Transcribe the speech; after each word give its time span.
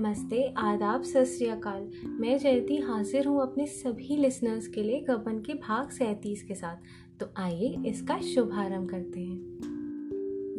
नमस्ते, 0.00 0.54
आदाब, 0.56 1.02
सत 1.02 1.26
मैं 2.06 2.38
जयती 2.38 2.76
हाजिर 2.76 3.26
हूँ 3.26 3.42
अपने 3.42 3.66
सभी 3.66 4.16
लिसनर्स 4.16 4.66
के 4.66 4.82
लिए 4.82 5.00
गबन 5.00 5.38
के 5.38 5.54
भाग 5.54 5.90
सैंतीस 5.90 6.42
के 6.42 6.54
साथ। 6.54 6.76
तो 7.20 7.26
आइए 7.36 7.76
इसका 7.86 8.18
शुभारंभ 8.20 8.90
करते 8.90 9.20
हैं। 9.20 9.38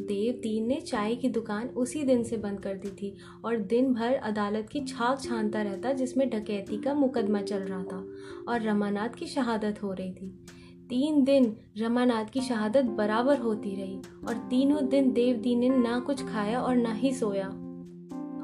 देव 0.08 0.34
दीन 0.34 0.68
ने 0.68 0.82
चाय 0.82 1.16
की 1.16 1.30
दुकान 1.30 1.68
उसी 1.68 2.04
दिन 2.04 2.24
से 2.24 2.38
बंद 2.38 2.60
कर 2.60 2.74
दी 2.74 2.90
थी 2.90 3.18
और 3.46 3.58
दिन 3.58 3.94
भर 3.94 4.14
अदालत 4.14 4.70
की 4.72 4.80
छाक 4.80 5.22
छानता 5.22 5.62
रहता 5.62 5.94
जिसमें 5.94 6.30
डकैती 6.30 6.78
का 6.78 6.94
मुकदमा 6.94 7.42
चल 7.42 7.60
रहा 7.60 7.84
था 7.84 8.08
और 8.48 8.62
रमानाथ 8.62 9.10
की 9.10 9.26
शहादत 9.26 9.84
हो 9.84 9.94
रही 9.94 10.14
थी। 10.14 10.46
तीन 10.90 11.24
दिन 11.24 11.58
रमानाथ 11.78 12.26
की 12.26 12.42
शहादत 12.42 12.86
बराबर 12.86 13.38
होती 13.38 13.76
रही 13.76 13.98
और 14.28 14.34
तीनों 14.34 14.90
दिन 14.90 15.12
देवदीन 15.12 15.60
ने 15.60 15.70
ना 15.70 16.00
कुछ 16.00 16.26
खाया 16.26 16.62
और 16.62 16.76
ना 16.76 16.94
ही 16.94 17.14
सोया। 17.14 17.71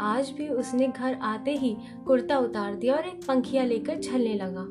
आज 0.02 0.30
भी 0.30 0.48
उसने 0.50 0.88
घर 0.88 1.14
आते 1.14 1.52
ही 1.52 1.76
कुर्ता 2.08 2.38
उतार 2.38 2.76
दिया 2.76 2.96
और 2.96 3.06
एक 3.06 3.24
पंखिया 3.28 3.64
लेकर 3.64 4.02
छलने 4.02 4.34
लगा। 4.34 4.66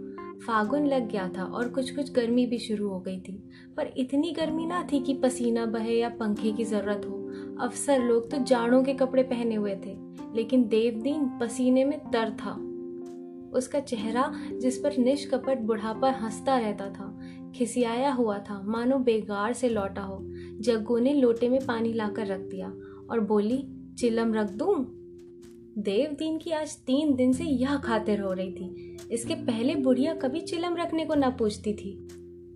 फागुन 0.47 0.87
लग 0.87 1.09
गया 1.09 1.29
था 1.29 1.45
और 1.45 1.69
कुछ 1.69 1.95
कुछ 1.97 2.13
गर्मी 2.13 2.47
भी 2.47 2.59
शुरू 2.59 2.89
हो 2.89 3.01
गई 3.01 3.19
थी। 3.21 3.33
पर 3.77 3.87
इतनी 3.97 4.33
गर्मी 4.33 4.67
ना 4.67 4.87
थी 4.93 5.01
कि 5.01 5.15
पसीना 5.15 5.67
बहे 5.67 5.95
या 5.95 6.09
पंखे 6.09 6.53
की 6.53 6.65
ज़रूरत 6.65 7.07
हो। 7.07 7.15
अफसर 7.61 8.03
लोग 8.03 8.31
तो 8.31 8.39
जाड़ों 8.39 8.83
के 8.85 8.95
कपड़े 8.95 9.23
पहने 9.23 9.55
हुए 9.55 9.75
थे, 9.77 9.97
लेकिन 10.35 10.69
देवदीन 10.69 11.29
पसीने 11.41 11.85
में 11.85 11.99
तर 11.99 12.31
था। 12.31 12.53
उसका 13.59 13.81
चेहरा 13.81 14.33
जिस 14.53 14.79
पर 14.79 14.97
निष्कपट 14.97 15.59
बुढ़ापा 15.59 16.11
हंसता 16.11 16.59
रहता 16.59 16.89
था, 16.91 17.19
खिसियाया 17.57 18.13
हुआ 18.13 18.39
था, 18.39 18.63
मानो 18.63 18.99
बेगार 18.99 19.53
से 19.53 19.69
लौटा 19.69 20.03
हो। 20.03 20.19
जग्गू 20.61 20.99
ने 20.99 21.15
लोटे 21.15 21.49
में 21.49 21.65
पानी 21.67 21.93
लाकर 21.93 22.27
रख 22.27 22.41
दिया 22.41 22.69
और 23.11 23.21
बोली, 23.21 23.65
चिलम 23.99 24.35
रख 24.35 24.51
दूँ? 24.51 24.96
देवदीन 25.79 26.39
की 26.39 26.51
आज 26.51 26.77
तीन 26.77 27.15
दिन 27.15 27.33
से 27.33 27.45
यह 27.45 27.77
खातिर 27.77 28.21
हो 28.21 28.33
रही 28.33 28.53
थी। 28.53 28.97
इसके 29.11 29.35
पहले 29.35 29.75
बुढ़िया 29.75 30.15
कभी 30.15 30.41
चिलम 30.41 30.77
रखने 30.77 31.05
को 31.05 31.15
न 31.15 31.31
पूछती 31.31 31.75
थी। 31.75 32.09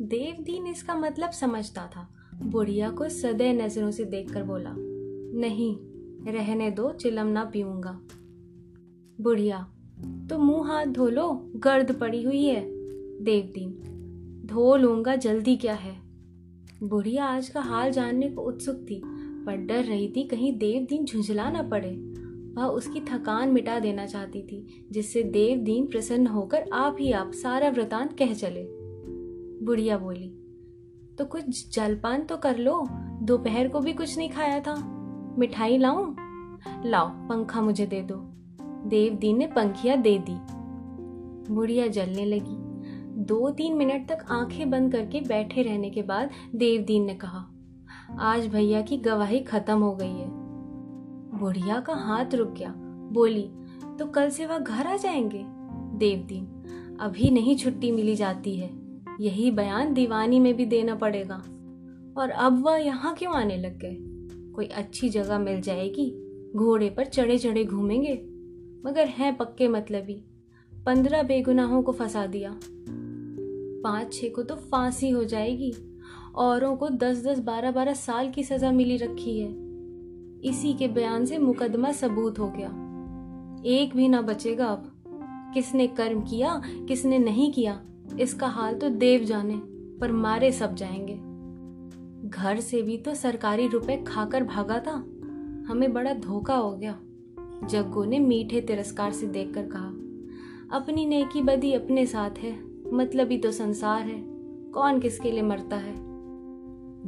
देवदीन 0.03 0.67
इसका 0.67 0.95
मतलब 0.95 1.31
समझता 1.31 1.87
था। 1.87 2.09
बुढ़िया 2.43 2.91
को 2.91 3.09
सदै 3.09 3.53
नज़रों 3.53 3.91
से 3.91 4.05
देखकर 4.05 4.43
बोला, 4.43 4.75
नहीं, 5.41 5.77
रहने 6.33 6.71
दो, 6.71 6.93
चिलम 6.93 7.27
ना 7.27 7.45
पीऊँगा। 7.45 8.01
बुढ़िया 9.21 9.73
तो 10.31 10.39
मुँह 10.39 10.67
हाथ 10.69 10.87
धो 10.87 11.09
लो 11.09 11.53
गर्द 11.57 11.93
पड़ी 11.93 12.23
हुई 12.23 12.45
है। 12.45 12.65
देवदीन, 13.25 13.73
धो 14.47 14.77
लूँगा, 14.77 15.17
जल्दी 15.17 15.57
क्या 15.57 15.75
है? 15.75 15.97
बुढ़िया 16.83 17.25
आज 17.25 17.49
का 17.49 17.61
हाल 17.61 17.93
जानने 17.93 18.31
को 18.31 18.43
उत्सुक 18.43 18.77
थी, 18.77 19.03
पर 19.47 19.57
डर 19.57 19.85
रही 19.85 20.09
थी 20.09 20.23
कहीं 20.23 20.59
देवदीन 20.59 21.05
झुंझला 21.05 21.51
न 21.51 21.69
पड़े। 21.71 22.10
वह 22.61 22.67
उसकी 22.67 23.01
थकान 23.01 23.49
मिटा 23.49 23.79
देना 23.79 24.07
चाहती 24.07 24.43
थी, 24.43 24.87
जिससे 24.93 25.23
देव 25.23 25.59
दीन 25.59 25.87
प्रसन्न 25.87 26.27
होकर 26.27 26.69
आप 26.73 26.97
ही 27.01 27.13
आप 27.13 27.33
सारा 27.33 27.69
वृतांत 27.69 28.13
कह 28.19 28.33
चले। 28.35 28.67
बुढ़िया 29.65 29.99
बोली 29.99 30.37
तो 31.19 31.25
कुछ 31.25 31.75
जलपान 31.75 32.23
तो 32.23 32.37
कर 32.37 32.59
लो, 32.59 32.87
दोपहर 33.23 33.69
को 33.69 33.81
भी 33.81 33.93
कुछ 33.93 34.17
नहीं 34.19 34.31
खाया 34.31 34.61
था। 34.61 34.75
मिठाई 35.39 35.79
लाऊं? 35.79 36.15
लाओ, 36.85 37.09
पंखा 37.09 37.61
मुझे 37.61 37.87
दे 37.87 38.01
दो। 38.03 38.15
देव 38.89 39.15
दीन 39.15 39.39
ने 39.39 39.47
पंखिया 39.47 39.97
दे 39.97 40.19
दी। 40.19 40.37
बुढ़िया 41.55 41.87
जलने 41.87 42.25
लगी। 42.25 42.57
दो 43.25 43.51
तीन 43.51 43.77
मिनट 43.77 44.09
तक 44.09 44.25
आँखें 44.31 44.71
बंद 44.71 44.93
करके 44.93 45.21
बैठे 45.21 45.63
रहने 45.63 45.91
के 45.91 46.03
बाद 46.03 46.31
देवदीन 46.55 47.05
ने 47.05 47.15
कहा, 47.15 47.45
आज 48.21 48.47
भैया 48.47 48.81
की 48.83 48.97
गवाही 48.97 49.41
खत्म 49.41 49.79
हो 49.79 49.95
गई 49.97 50.13
है। 50.13 50.40
बुढ़िया 51.41 51.81
का 51.81 51.95
हाथ 51.95 52.35
रुक 52.35 52.49
गया। 52.49 52.75
बोली 53.13 53.51
तो 53.99 54.07
कल 54.07 54.31
से 54.31 54.47
वह 54.47 54.59
घर 54.59 54.87
आ 54.87 54.97
जाएँगे? 54.97 55.45
देवदीन 55.99 56.47
अभी 57.01 57.31
नहीं 57.31 57.57
छुट्टी 57.57 57.93
मिली 57.93 58.17
जाती 58.17 58.57
है। 58.57 58.71
यही 59.21 59.51
बयान 59.51 59.95
दीवानी 59.95 60.41
में 60.41 60.57
भी 60.57 60.65
देना 60.65 60.95
पड़ेगा। 60.95 61.37
और 62.17 62.31
अब 62.31 62.63
वह 62.65 62.77
यहाँ 62.77 63.15
क्यों 63.15 63.35
आने 63.35 63.57
लग 63.57 63.79
गए? 63.79 63.97
कोई 64.53 64.67
अच्छी 64.67 65.09
जगह 65.09 65.39
मिल 65.39 65.61
जाएगी। 65.61 66.27
घोड़े 66.57 66.91
पर 66.91 67.05
चढ़े 67.05 67.39
चढ़े 67.39 67.65
घूमेंगे। 67.65 68.15
मगर 68.87 69.07
हैं 69.07 69.37
पक्के 69.37 69.69
मतलबी। 69.69 70.25
पंद्रह 70.87 71.23
बेगुनाहों 71.23 71.83
को 71.83 71.93
फंसा 71.93 72.27
दिया। 72.27 72.61
पाँच 73.85 74.13
छह 74.13 74.29
को 74.29 74.43
तो 74.43 74.55
फांसी 74.55 75.11
हो 75.11 75.25
जाएगी। 75.25 75.75
औरों 76.35 76.77
को 76.77 76.89
दस 76.89 77.27
दस 77.27 77.39
बारह 77.39 77.71
बारह 77.71 77.95
साल 77.95 78.31
की 78.31 78.43
सजा 78.45 78.73
मिली 78.73 78.97
रखी 78.97 79.41
है। 79.41 79.70
इसी 80.45 80.73
के 80.73 80.89
बयान 80.89 81.25
से 81.25 81.39
मुकदमा 81.39 81.93
सबूत 81.93 82.39
हो 82.39 82.53
गया। 82.57 82.69
एक 83.67 83.97
भी 83.97 84.09
ना 84.09 84.23
बचेगा 84.23 84.67
अब। 84.67 84.93
किसने 85.55 85.87
कर्म 85.87 86.21
किया, 86.21 86.63
किसने 86.89 87.19
नहीं 87.19 87.53
किया, 87.53 87.83
इसका 88.21 88.47
हाल 88.47 88.75
तो 88.75 88.89
देव 88.89 89.25
जाने, 89.25 89.61
पर 90.01 90.13
मारे 90.13 90.53
सब 90.53 90.75
जाएँगे। 90.75 91.21
घर 92.29 92.61
से 92.61 92.83
भी 92.83 92.97
तो 92.97 93.15
सरकारी 93.15 93.69
रुपए 93.69 94.05
खाकर 94.07 94.45
भागा 94.45 94.79
था। 94.79 94.93
हमें 95.69 95.93
बड़ा 95.93 96.13
धोखा 96.13 96.57
हो 96.57 96.77
गया, 96.77 96.99
जग्गू 97.65 98.05
ने 98.05 98.19
मीठे 98.19 98.61
तिरस्कार 98.61 99.13
से 99.13 99.27
देखकर 99.27 99.67
कहा। 99.67 99.89
अपनी 100.77 101.07
नेकी 101.07 101.43
बदी 101.43 101.73
अपने 101.73 102.07
साथ 102.07 102.31
है 102.31 102.71
मतलब 102.95 103.31
ही 103.31 103.39
तो 103.39 103.51
संसार 103.51 104.03
है, 104.03 104.23
कौन 104.71 105.01
किसके 105.01 105.31
लिए 105.31 105.43
मरता 105.43 105.77
है? 105.77 105.95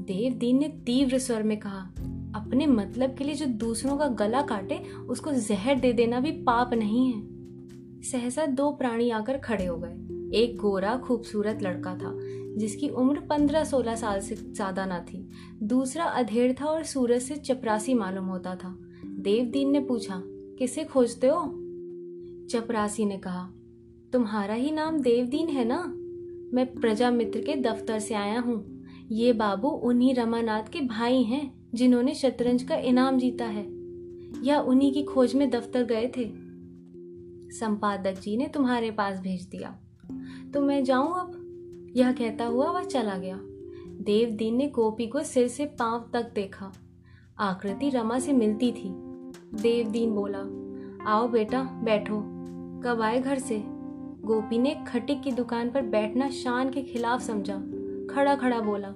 देवदीन 0.02 0.58
ने 0.58 0.68
तीव्र 0.68 1.18
स्वर 1.18 1.42
में 1.42 1.58
कहा 1.58 1.90
अपने 2.34 2.66
मतलब 2.66 3.14
के 3.14 3.24
लिए 3.24 3.34
जो 3.34 3.46
दूसरों 3.46 3.96
का 3.96 4.06
गला 4.06 4.42
काटे, 4.42 4.78
उसको 5.08 5.32
जहर 5.32 5.80
दे 5.80 5.92
देना 5.92 6.20
भी 6.20 6.30
पाप 6.30 6.74
नहीं 6.74 7.12
है। 7.12 8.00
सहसा 8.02 8.46
दो 8.46 8.70
प्राणी 8.70 9.10
आकर 9.10 9.38
खड़े 9.38 9.66
हो 9.66 9.76
गए। 9.76 10.40
एक 10.40 10.56
गोरा, 10.56 10.96
खूबसूरत 10.96 11.62
लड़का 11.62 11.94
था, 11.94 12.16
जिसकी 12.58 12.88
उम्र 12.88 13.20
पंद्रह 13.20 13.64
सोलह 13.64 13.94
साल 13.94 14.20
से 14.20 14.34
ज़्यादा 14.34 14.86
ना 14.86 15.00
थी। 15.00 15.28
दूसरा 15.62 16.04
अधेड़ 16.04 16.52
था 16.52 16.66
और 16.66 16.84
सूरज 16.84 17.22
से 17.22 17.36
चपरासी 17.36 17.94
मालूम 17.94 18.24
होता 18.24 18.54
था। 18.54 18.76
देवदीन 19.04 19.70
ने 19.70 19.80
पूछा, 19.80 20.22
किसे 20.58 20.84
खोजते 20.84 21.26
हो? 21.26 21.42
चपरासी 22.50 23.04
ने 23.04 23.18
कहा, 23.18 23.52
तुम्हारा 24.12 24.54
ही 24.54 24.70
नाम 24.70 25.00
देवदीन 25.00 25.48
है 25.48 25.64
ना? 25.64 25.82
मैं 26.54 26.66
प्रजा 26.74 27.10
मित्र 27.10 27.40
के 27.40 27.56
दफ्तर 27.56 27.98
से 27.98 28.14
आया 28.14 28.40
हूँ। 28.40 28.86
ये 29.10 29.32
बाबू 29.32 29.68
उन्हीं 29.68 30.14
रमानाथ 30.14 30.62
के 30.62 30.80
भाई 30.80 31.22
हैं। 31.22 31.61
जिन्होंने 31.74 32.14
शतरंज 32.14 32.62
का 32.62 32.74
इनाम 32.74 33.18
जीता 33.18 33.44
है, 33.44 33.66
या 34.44 34.60
उन्हीं 34.60 34.92
की 34.92 35.02
खोज 35.02 35.34
में 35.34 35.50
दफ्तर 35.50 35.84
गए 35.84 36.12
थे। 36.16 36.32
संपादक 37.50 38.12
जी 38.12 38.36
ने 38.36 38.46
तुम्हारे 38.48 38.90
पास 38.90 39.20
भेज 39.20 39.42
दिया। 39.42 39.78
तो 40.54 40.60
मैं 40.60 40.84
जाऊँ 40.84 41.20
अब? 41.20 41.38
यह 41.96 42.12
कहता 42.12 42.44
हुआ 42.44 42.70
वह 42.70 42.82
चला 42.82 43.16
गया। 43.16 43.38
देवदीन 44.00 44.56
ने 44.56 44.68
गोपी 44.68 45.06
को 45.06 45.22
सिर 45.22 45.48
से 45.48 45.64
पाँव 45.64 46.10
तक 46.12 46.32
देखा। 46.34 46.72
आकृति 47.38 47.88
रमा 47.88 48.18
से 48.18 48.32
मिलती 48.32 48.72
थी। 48.72 48.88
देवदीन 49.62 50.10
बोला, 50.10 50.38
आओ 51.10 51.28
बेटा, 51.28 51.62
बैठो। 51.62 52.20
कब 52.80 53.00
आए 53.02 53.20
घर 53.20 53.38
से? 53.38 53.62
गोपी 54.24 54.58
ने 54.58 54.84
खटिक 54.88 55.22
की 55.22 55.32
दुकान 55.32 55.70
पर 55.70 55.82
बैठना 55.82 56.30
शान 56.30 56.70
के 56.70 56.82
खिलाफ 56.82 57.20
समझा। 57.20 57.58
खड़ा 58.14 58.34
खड़ा 58.34 58.60
बोला 58.60 58.94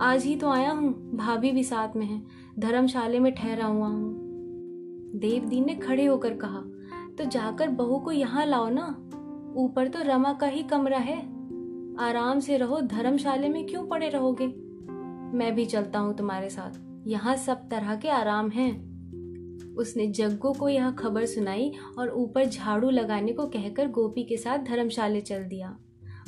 आज 0.00 0.24
ही 0.24 0.34
तो 0.36 0.50
आया 0.50 0.70
हूँ, 0.72 1.16
भाभी 1.16 1.50
भी 1.52 1.62
साथ 1.64 1.96
में 1.96 2.06
है। 2.06 2.22
धर्मशाले 2.58 3.18
में 3.18 3.34
ठहरा 3.34 3.66
हुआ 3.66 3.86
हूँ। 3.86 4.12
देवदीन 5.14 5.66
ने 5.66 5.74
खड़े 5.74 6.04
होकर 6.04 6.34
कहा 6.34 6.62
तो 7.18 7.24
जाकर 7.24 7.68
बहू 7.68 7.98
को 7.98 8.12
यहाँ 8.12 8.46
लाओ 8.46 8.68
ना। 8.68 8.86
ऊपर 9.56 9.88
तो 9.88 10.02
रमा 10.02 10.32
का 10.32 10.46
ही 10.46 10.62
कमरा 10.62 10.98
है। 10.98 11.18
आराम 12.00 12.40
से 12.40 12.56
रहो, 12.56 12.80
धर्मशाले 12.80 13.48
में 13.48 13.66
क्यों 13.66 13.86
पड़े 13.86 14.08
रहोगे? 14.08 14.46
मैं 15.36 15.54
भी 15.54 15.66
चलता 15.66 15.98
हूँ 15.98 16.16
तुम्हारे 16.16 16.48
साथ। 16.50 16.80
यहाँ 17.08 17.36
सब 17.36 17.68
तरह 17.68 17.94
के 17.96 18.08
आराम 18.08 18.48
हैं। 18.48 19.74
उसने 19.74 20.06
जग्गू 20.06 20.52
को 20.52 20.68
यह 20.68 20.90
खबर 20.90 21.26
सुनाई 21.26 21.72
और 21.98 22.10
ऊपर 22.10 22.46
झाड़ू 22.46 22.90
लगाने 22.90 23.32
को 23.32 23.46
कहकर 23.46 23.88
गोपी 23.88 24.24
के 24.24 24.36
साथ 24.36 24.58
धर्मशाले 24.58 25.20
चल 25.20 25.44
दिया। 25.44 25.76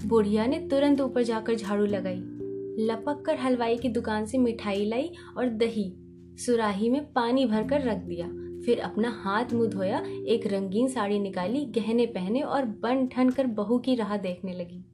बुढ़िया 0.07 0.47
ने 0.47 0.59
तुरंत 0.69 1.01
ऊपर 1.01 1.23
जाकर 1.23 1.55
झाड़ू 1.55 1.87
लगाई। 1.87 2.42
लपक 2.79 3.23
कर 3.27 3.37
हलवाई 3.37 3.77
की 3.77 3.89
दुकान 3.89 4.27
से 4.27 4.39
मिठाई 4.39 4.85
लाई 4.85 5.11
और 5.39 5.49
दही। 5.49 5.95
सुराही 6.37 6.91
में 6.91 7.13
पानी 7.13 7.47
भरकर 7.47 7.83
रख 7.83 7.97
दिया। 7.97 8.27
फिर 8.67 8.81
अपना 8.81 9.11
हाथ 9.11 9.45
मुँह 9.53 9.69
धोया, 9.69 10.03
एक 10.27 10.47
रंगीन 10.47 10.89
साड़ी 10.89 11.19
निकाली, 11.19 11.65
गहने 11.65 12.07
पहने 12.07 12.41
और 12.41 12.65
बन 12.65 13.07
ठन 13.07 13.31
कर 13.31 13.47
बहू 13.47 13.79
की 13.79 13.95
राह 13.95 14.17
देखने 14.17 14.53
लगी। 14.53 14.85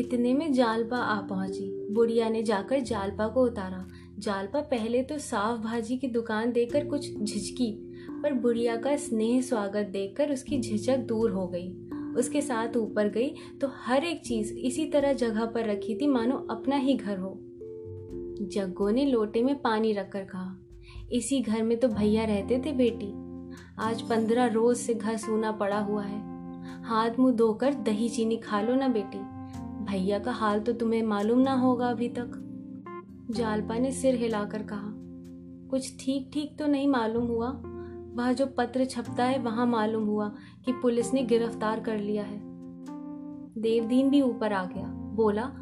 इतने 0.00 0.34
में 0.34 0.52
जालपा 0.52 0.96
आ 0.96 1.20
पहुँची। 1.20 1.86
बुढ़िया 1.90 2.28
ने 2.28 2.42
जाकर 2.42 2.80
जालपा 2.80 3.28
को 3.28 3.44
उतारा। 3.44 3.86
जालपा 4.18 4.60
पहले 4.60 5.02
तो 5.02 5.18
साफ़ 5.18 5.60
भाजी 5.60 5.96
की 5.96 6.06
दुकान 6.06 6.52
देकर 6.52 6.86
कुछ 6.86 7.18
झिझकी, 7.18 7.72
पर 8.22 8.32
बुढ़िया 8.32 8.76
का 8.76 8.96
स्नेह 8.96 9.40
स्वागत 9.40 9.86
देखकर 9.86 10.32
उसकी 10.32 10.60
झिझक 10.60 10.96
दूर 10.96 11.30
हो 11.30 11.46
गई। 11.46 11.85
उसके 12.16 12.40
साथ 12.40 12.76
ऊपर 12.76 13.08
गई 13.08 13.28
तो 13.60 13.70
हर 13.76 14.04
एक 14.04 14.20
चीज़ 14.20 14.52
इसी 14.54 14.84
तरह 14.86 15.12
जगह 15.12 15.44
पर 15.44 15.64
रखी 15.64 15.94
थी, 15.94 16.06
मानो 16.06 16.36
अपना 16.50 16.76
ही 16.76 16.94
घर 16.94 17.18
हो। 17.18 17.36
जग्गो 18.42 18.88
ने 18.90 19.04
लोटे 19.04 19.42
में 19.42 19.54
पानी 19.62 19.92
रखकर 19.92 20.24
कहा, 20.24 20.56
इसी 21.12 21.40
घर 21.40 21.62
में 21.62 21.78
तो 21.80 21.88
भैया 21.88 22.24
रहते 22.24 22.62
थे 22.66 22.72
बेटी। 22.72 23.12
आज 23.78 24.02
पंद्रह 24.02 24.46
रोज 24.46 24.76
से 24.76 24.94
घर 24.94 25.16
सूना 25.16 25.52
पड़ा 25.52 25.78
हुआ 25.80 26.02
है। 26.02 26.20
हाथ 26.84 27.18
मुँह 27.18 27.34
धोकर 27.34 27.74
दही 27.74 28.08
चीनी 28.08 28.36
खा 28.36 28.60
लो 28.60 28.74
ना 28.74 28.88
बेटी। 28.88 29.18
भैया 29.84 30.18
का 30.18 30.32
हाल 30.32 30.60
तो 30.60 30.72
तुम्हें 30.72 31.02
मालूम 31.02 31.38
ना 31.38 31.54
होगा 31.54 31.88
अभी 31.88 32.08
तक। 32.08 32.42
जालपा 33.30 33.78
ने 33.78 33.90
सिर 33.92 34.14
हिलाकर 34.14 34.62
कहा, 34.62 34.92
कुछ 35.70 35.96
ठीक 36.00 36.30
ठीक 36.32 36.58
तो 36.58 36.66
नहीं 36.66 36.88
मालूम 36.88 37.26
हुआ? 37.26 37.48
वह 38.16 38.32
जो 38.32 38.46
पत्र 38.46 38.84
छपता 38.84 39.24
है, 39.24 39.38
वहाँ 39.38 39.66
मालूम 39.66 40.04
हुआ 40.04 40.34
कि 40.64 40.72
पुलिस 40.72 41.14
ने 41.14 41.22
गिरफ़्तार 41.22 41.80
कर 41.80 41.98
लिया 41.98 42.24
है। 42.24 42.40
देवदीन 43.58 44.10
भी 44.10 44.22
ऊपर 44.22 44.52
आ 44.52 44.64
गया। 44.64 44.86
बोला, 44.88 45.52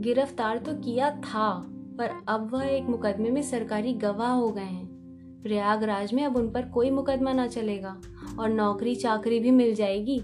गिरफ़्तार 0.00 0.58
तो 0.58 0.74
किया 0.74 1.10
था, 1.10 1.64
पर 1.98 2.10
अब 2.28 2.50
वह 2.52 2.64
एक 2.64 2.84
मुकदमे 2.84 3.30
में 3.30 3.42
सरकारी 3.42 3.92
गवाह 3.92 4.32
हो 4.32 4.50
गए 4.50 4.60
हैं। 4.60 4.94
प्रयागराज 5.42 6.14
में 6.14 6.24
अब 6.24 6.36
उन 6.36 6.50
पर 6.50 6.68
कोई 6.68 6.90
मुकदमा 6.90 7.32
ना 7.32 7.46
चलेगा 7.46 8.00
और 8.38 8.48
नौकरी 8.48 8.94
चाकरी 8.94 9.40
भी 9.40 9.50
मिल 9.50 9.74
जाएगी। 9.74 10.22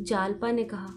जालपा 0.00 0.50
ने 0.50 0.64
कहा, 0.64 0.94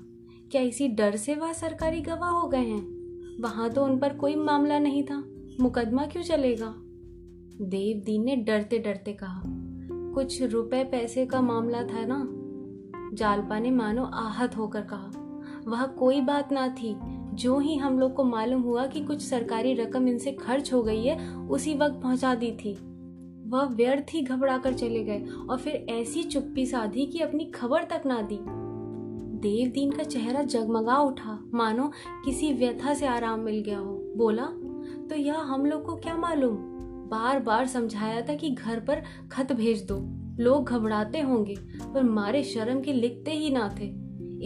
क्या 0.51 0.62
इसी 0.62 0.88
डर 0.88 1.15
से 1.15 1.36
वह 1.36 1.53
सरकारी 1.53 2.01
गवाह 2.01 2.30
हो 2.30 2.47
गए 2.47 2.65
हैं? 2.65 2.95
वहाँ 3.42 3.69
तो 3.69 3.86
उन 3.86 4.00
पर 4.00 4.13
कोई 4.13 4.36
मामला 4.36 4.80
नहीं 4.80 5.03
था। 5.03 5.24
मुकदमा 5.59 6.06
क्यों 6.06 6.24
चलेगा? 6.24 6.74
देवदीन 7.62 8.24
ने 8.24 8.36
डरते 8.36 8.80
डरते 8.80 9.13
कहा 9.13 9.64
कुछ 10.15 10.44
रुपए 10.44 10.83
पैसे 10.83 11.25
का 11.25 11.41
मामला 11.41 11.83
था 11.83 12.06
ना? 12.06 12.27
जालपा 13.13 13.59
ने 13.59 13.71
मानो 13.71 14.03
आहत 14.03 14.57
होकर 14.57 14.81
कहा, 14.81 15.12
वह 15.67 15.85
कोई 15.85 16.21
बात 16.21 16.51
ना 16.51 16.67
थी। 16.67 16.95
जो 17.35 17.59
ही 17.59 17.75
हम 17.75 18.00
लोग 18.00 18.13
को 18.13 18.23
मालूम 18.23 18.62
हुआ 18.62 18.85
कि 18.85 19.03
कुछ 19.03 19.21
सरकारी 19.21 19.73
रकम 19.73 20.07
इनसे 20.07 20.31
खर्च 20.31 20.73
हो 20.73 20.83
गई 20.83 21.03
है, 21.03 21.38
उसी 21.38 21.75
वक्त 21.75 22.00
पहुँचा 22.03 22.35
दी 22.35 22.51
थी। 22.51 22.73
वह 23.47 23.63
व्यर्थ 23.63 24.06
ही 24.13 24.21
घबरा 24.21 24.57
कर 24.57 24.73
चले 24.73 25.03
गए 25.03 25.25
और 25.50 25.57
फिर 25.57 25.85
ऐसी 25.89 26.23
चुप्पी 26.23 26.65
साधी 26.65 27.06
कि 27.06 27.19
अपनी 27.19 27.45
खबर 27.45 27.83
तक 27.83 28.03
ना 28.06 28.21
दी। 28.21 28.39
देवदीन 29.39 29.91
का 29.91 30.03
चेहरा 30.03 30.41
जगमगा 30.41 30.97
उठा। 30.97 31.39
मानो 31.53 31.91
किसी 32.25 32.53
व्यथा 32.53 32.94
से 32.94 33.06
आराम 33.06 33.39
मिल 33.39 33.61
गया 33.61 33.79
हो। 33.79 34.13
बोला 34.18 34.45
तो 35.07 35.15
यह 35.15 35.39
हम 35.39 35.65
लोग 35.65 35.83
को 35.83 35.95
क्या 35.95 36.18
मालूम? 36.18 36.75
बार 37.07 37.40
बार 37.40 37.68
समझाया 37.68 38.22
था 38.22 38.36
कि 38.36 38.50
घर 38.50 38.80
पर 38.80 39.02
खत 39.31 39.52
भेज 39.52 39.86
दो। 39.92 39.98
लोग 40.44 40.69
घबराते 40.69 41.22
होंगे, 41.22 41.56
पर 41.94 42.04
मारे 42.04 42.44
शर्म 42.44 42.81
के 42.81 42.94
लिखते 42.94 43.31
ही 43.31 43.50
ना 43.50 43.75
थे। 43.80 43.94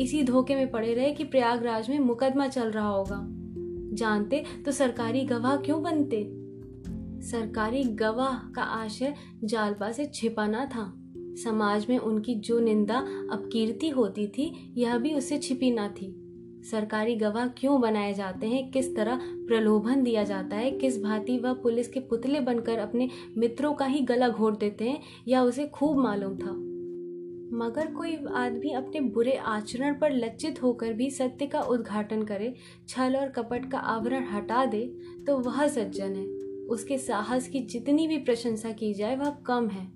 इसी 0.02 0.24
धोखे 0.24 0.56
में 0.56 0.72
पड़े 0.72 0.94
रहे 0.94 1.12
कि 1.12 1.24
प्रयागराज 1.24 1.90
में 1.90 2.00
मुकदमा 2.00 2.48
चल 2.48 2.72
रहा 2.72 2.90
होगा। 2.90 3.28
जानते 3.96 4.44
तो 4.66 4.72
सरकारी 4.72 5.22
गवाह 5.22 5.58
क्यों 5.58 5.84
बनते? 5.84 6.30
सरकारी 7.28 7.84
गवाह 7.84 8.52
का 8.52 8.62
आशय 8.62 9.14
जालपा 9.44 9.92
से 9.92 10.06
छिपाना 10.14 10.66
था। 10.66 10.94
समाज 11.44 11.88
में 11.90 11.98
उनकी 11.98 12.36
जो 12.36 12.60
निंदा 12.60 12.98
अपकीर्ति 13.32 13.90
होती 13.90 14.28
थी, 14.28 14.74
यह 14.78 14.98
भी 14.98 15.14
उससे 15.14 15.38
छिपी 15.38 15.72
ना 15.72 15.88
थी। 15.88 16.29
सरकारी 16.64 17.16
गवाह 17.16 17.48
क्यों 17.48 17.80
बनाए 17.82 18.14
जाते 18.14 18.48
हैं? 18.48 18.70
किस 18.72 18.96
तरह 18.96 19.20
प्रलोभन 19.48 20.04
दिया 20.04 20.24
जाता 20.24 20.56
है? 20.56 20.72
किस 20.72 21.02
भांति 21.04 21.38
वह 21.38 21.54
पुलिस 21.54 21.88
के 21.88 22.00
पुतले 22.00 22.40
बनकर 22.40 22.80
अपने 22.80 23.10
मित्रों 23.38 23.74
का 23.74 23.86
ही 23.86 24.00
गला 24.00 24.30
घोट 24.30 24.60
देते 24.60 24.90
हैं 24.90 25.02
या 25.28 25.44
उसे 25.44 25.68
खूब 25.68 25.98
मालूम 25.98 26.38
था? 26.38 26.52
मगर 27.52 27.94
कोई 27.94 28.16
आदमी 28.36 28.72
अपने 28.72 29.00
बुरे 29.00 29.32
आचरण 29.32 30.00
पर 30.00 30.12
लज्जित 30.12 30.62
होकर 30.64 30.94
भी 30.94 31.10
सत्य 31.10 31.46
का 31.46 31.62
उद्घाटन 31.62 32.24
करे, 32.24 32.54
छल 32.88 33.16
और 33.16 33.30
कपट 33.30 33.72
का 33.72 33.78
आवरण 33.78 34.28
हटा 34.28 34.66
दे 34.66 34.82
तो 35.28 35.38
वह 35.38 35.68
सज्जन 35.68 36.16
है। 36.16 36.26
उसके 36.68 36.98
साहस 36.98 37.48
की 37.48 37.60
जितनी 37.60 38.08
भी 38.08 38.18
प्रशंसा 38.18 38.72
की 38.72 38.94
जाए, 38.94 39.16
वह 39.16 39.30
कम 39.46 39.68
है। 39.68 39.88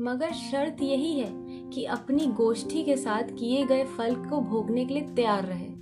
मगर 0.00 0.32
शर्त 0.32 0.82
यही 0.82 1.18
है 1.20 1.43
कि 1.74 1.84
अपनी 1.84 2.26
गोष्ठी 2.26 2.82
के 2.82 2.96
साथ 2.96 3.22
किए 3.22 3.64
गए 3.64 3.84
फल 3.84 4.14
को 4.14 4.40
भोगने 4.40 4.84
के 4.84 4.94
लिए 4.94 5.02
तैयार 5.02 5.44
रहे। 5.44 5.72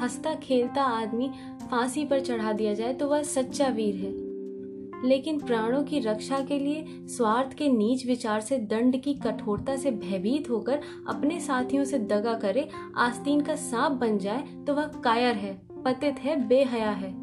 हंसता, 0.00 0.34
खेलता 0.34 0.82
आदमी 0.82 1.30
फांसी 1.70 2.04
पर 2.04 2.20
चढ़ा 2.20 2.52
दिया 2.52 2.74
जाए 2.74 2.94
तो 2.94 3.08
वह 3.08 3.22
सच्चा 3.22 3.68
वीर 3.68 3.94
है। 3.94 4.32
लेकिन 5.08 5.38
प्राणों 5.38 5.82
की 5.82 6.00
रक्षा 6.00 6.40
के 6.40 6.58
लिए 6.58 6.84
स्वार्थ 6.88 7.52
के 7.52 7.68
नीच 7.68 8.06
विचार 8.06 8.40
से, 8.40 8.58
दंड 8.58 9.00
की 9.02 9.14
कठोरता 9.14 9.76
से 9.76 9.90
भयभीत 9.90 10.50
होकर 10.50 10.80
अपने 11.08 11.40
साथियों 11.40 11.84
से 11.84 11.98
दगा 11.98 12.34
करे, 12.34 12.68
आस्तीन 12.96 13.40
का 13.40 13.56
सांप 13.56 13.92
बन 13.92 14.18
जाए 14.18 14.42
तो 14.66 14.74
वह 14.74 14.86
कायर 14.86 15.34
है, 15.34 15.60
पतित 15.84 16.18
है, 16.18 16.48
बेहया 16.48 16.90
है। 16.90 17.14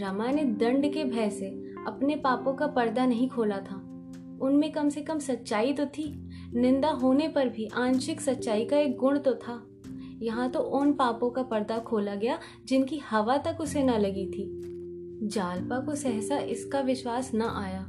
रमा 0.00 0.30
ने 0.30 0.44
दंड 0.44 0.92
के 0.92 1.04
भय 1.04 1.30
से 1.30 1.46
अपने 1.86 2.16
पापों 2.16 2.52
का 2.54 2.66
पर्दा 2.66 3.06
नहीं 3.06 3.28
खोला 3.28 3.58
था। 3.58 3.86
उनमें 4.42 4.72
कम 4.72 4.88
से 4.88 5.00
कम 5.00 5.18
सच्चाई 5.18 5.72
तो 5.72 5.86
थी। 5.86 6.29
निंदा 6.54 6.88
होने 6.88 7.28
पर 7.28 7.48
भी 7.48 7.66
आंशिक 7.66 8.20
सच्चाई 8.20 8.64
का 8.64 8.78
एक 8.78 8.96
गुण 8.96 9.18
तो 9.18 9.34
था। 9.34 9.66
यहाँ 10.22 10.50
तो 10.50 10.60
उन 10.60 10.92
पापों 10.92 11.30
का 11.30 11.42
पर्दा 11.42 11.78
खोला 11.78 12.14
गया, 12.14 12.38
जिनकी 12.64 12.98
हवा 12.98 13.36
तक 13.36 13.60
उसे 13.60 13.82
न 13.82 13.90
लगी 13.90 14.26
थी। 14.26 14.50
जालपा 15.22 15.78
को 15.80 15.94
सहसा 15.94 16.38
इसका 16.38 16.80
विश्वास 16.80 17.30
न 17.34 17.42
आया। 17.42 17.80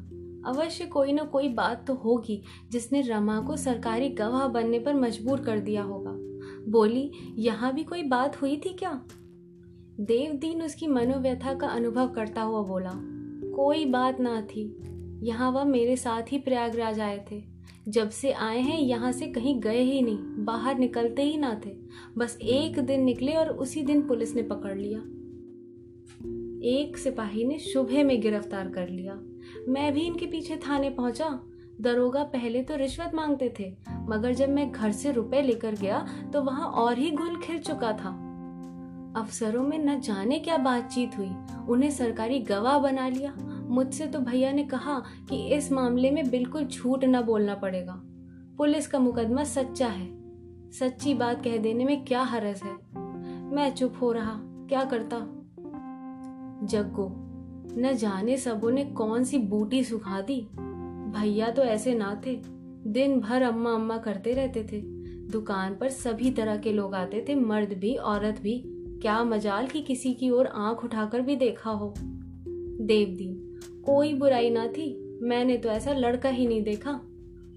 अवश्य 0.46 0.86
कोई 0.86 1.14
न 1.14 1.26
कोई 1.26 1.50
बात 1.50 1.88
तो 1.88 1.94
होगी, 1.94 2.42
जिसने 2.72 3.02
रमा 3.02 3.40
को 3.42 3.58
सरकारी 3.58 4.10
गवाह 4.10 4.48
बनने 4.48 4.80
पर 4.80 4.94
मजबूर 4.94 5.42
कर 5.42 5.60
दिया 5.60 5.84
होगा। 5.84 6.12
बोली, 6.72 7.12
यहाँ 7.38 7.74
भी 7.74 7.84
कोई 7.84 8.04
बात 8.04 8.42
हुई 8.42 8.58
थी 8.58 8.74
क्या? 8.74 9.02
देवदीन 10.00 10.62
उसकी 10.62 10.88
मनोव्यथा 10.88 11.54
का 11.54 11.68
अनुभव 11.68 12.08
करता 12.08 12.42
हुआ 12.42 12.62
बोला, 12.62 12.92
कोई 13.56 13.86
बात 13.86 14.20
ना 14.20 14.42
थी। 14.42 14.78
यहाँ 15.24 15.52
वह 15.52 15.64
मेरे 15.64 15.96
साथ 15.96 16.32
ही 16.32 16.38
प्रयागराज 16.38 17.00
आए 17.00 17.26
थे। 17.32 17.51
जब 17.92 18.10
से 18.10 18.32
आए 18.32 18.60
हैं, 18.60 18.80
यहाँ 18.80 19.12
से 19.12 19.28
कहीं 19.28 19.60
गए 19.62 19.82
ही 19.82 20.02
नहीं, 20.02 20.46
बाहर 20.46 20.78
निकलते 20.78 21.24
ही 21.24 21.38
ना 21.38 21.54
थे। 21.66 21.72
बस 22.18 22.38
एक 22.42 22.80
दिन 22.80 23.04
निकले 23.04 23.34
और 23.34 23.50
उसी 23.50 23.82
दिन 23.82 24.02
पुलिस 24.02 24.36
ने 24.36 24.42
पकड़ 24.44 24.78
लिया। 24.78 25.00
एक 26.72 26.98
सिपाही 26.98 27.46
ने 27.46 27.58
शुभे 27.60 28.04
में 28.04 28.20
गिरफ़्तार 28.22 28.70
कर 28.70 28.90
लिया। 28.90 29.20
मैं 29.70 29.92
भी 29.94 30.02
इनके 30.02 30.26
पीछे 30.26 30.56
थाने 30.58 30.90
पहुँचा। 30.90 31.30
दरोगा 31.82 32.24
पहले 32.24 32.62
तो 32.64 32.76
रिश्वत 32.76 33.16
मांगते 33.16 33.54
थे, 33.60 33.72
मगर 34.10 34.34
जब 34.34 34.50
मैं 34.50 34.72
घर 34.72 34.92
से 34.92 35.12
रुपए 35.12 35.42
लेकर 35.42 35.76
गया 35.76 36.06
तो 36.34 36.42
वहाँ 36.42 36.68
और 36.68 36.98
ही 36.98 37.12
घुल 37.12 37.40
खिल 37.42 37.60
चुका 37.60 37.92
था। 37.94 38.10
अफसरों 39.18 39.64
में 39.64 39.78
न 39.80 40.00
जाने 40.00 40.40
क्या 40.40 40.58
बातचीत 40.58 41.18
हुई, 41.18 41.32
उन्हें 41.70 41.90
सरकारी 41.92 42.40
गवाह 42.40 42.78
बना 42.80 43.08
लिया। 43.08 43.34
मुझसे 43.72 44.08
तो 44.08 44.20
भैया 44.20 44.52
ने 44.52 44.64
कहा 44.64 45.00
कि 45.00 45.48
इस 45.48 45.72
मामले 45.72 46.12
में 46.12 46.30
बिल्कुल 46.30 46.64
झूठ 46.64 47.04
ना 47.04 47.22
बोलना 47.22 47.56
पड़ेगा। 47.56 48.02
पुलिस 48.58 48.88
का 48.88 49.00
मुकदमा 49.00 49.44
सच्चा 49.44 49.88
है। 49.88 50.10
सच्ची 50.72 51.14
बात 51.14 51.44
कह 51.44 51.58
देने 51.58 51.86
में 51.86 52.06
क्या 52.06 52.22
हरज 52.22 52.62
है? 52.64 52.74
मैं 53.50 53.76
चुप 53.76 53.94
हो 54.02 54.12
रहा। 54.12 54.42
क्या 54.44 54.84
करता? 54.84 55.18
जग्गो, 56.66 57.12
न 57.82 57.94
जाने 57.94 58.38
सबों 58.38 58.72
ने 58.72 58.86
कौन 58.86 59.24
सी 59.24 59.38
बूटी 59.38 59.84
सुखा 59.84 60.22
दी। 60.22 60.48
भैया 61.20 61.50
तो 61.50 61.62
ऐसे 61.62 61.96
ना 61.96 62.22
थे। 62.26 62.42
दिन 62.88 63.20
भर 63.20 63.42
अम्मा 63.42 63.72
अम्मा 63.72 63.98
करते 63.98 64.34
रहते 64.34 64.64
थे। 64.64 64.82
दुकान 65.32 65.76
पर 65.76 65.90
सभी 65.90 66.32
तरह 66.32 66.58
के 66.58 66.72
लोग 66.74 66.96
आते 66.96 67.26
थे। 67.30 67.36
मर्द 67.36 67.74
भी, 67.74 67.96
औरत 67.96 68.40
भी। 68.42 68.64
क्या 69.02 69.24
मजाल 69.24 69.68
कि 69.68 69.82
किसी 69.82 70.14
की 70.14 70.30
ओर 70.30 70.46
आँख 70.46 70.84
उठाकर 70.84 71.22
भी 71.22 71.36
देखा 71.36 71.72
हो। 71.72 71.94
देवदीन 72.82 73.31
कोई 73.64 74.14
बुराई 74.14 74.50
ना 74.50 74.68
थी, 74.68 75.20
मैंने 75.22 75.58
तो 75.58 75.70
ऐसा 75.70 75.94
लड़का 75.94 76.30
ही 76.30 76.48
नहीं 76.48 76.64
देखा। 76.64 77.00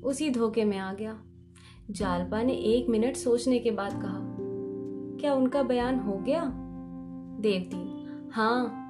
उसी 0.04 0.30
धोखे 0.30 0.64
में 0.64 0.78
आ 0.78 0.92
गया। 0.92 1.18
जालपा 1.90 2.42
ने 2.42 2.52
एक 2.52 2.88
मिनट 2.88 3.16
सोचने 3.16 3.58
के 3.58 3.70
बाद 3.70 3.92
कहा, 3.92 4.20
क्या 5.20 5.34
उनका 5.34 5.62
बयान 5.62 5.98
हो 5.98 6.16
गया? 6.18 6.42
देवदीन 7.40 8.30
हाँ 8.32 8.80